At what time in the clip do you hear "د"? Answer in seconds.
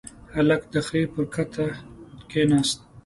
0.73-0.75